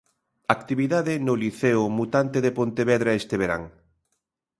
[0.57, 3.63] Actividade no Liceo Mutante de Pontevedra este verán.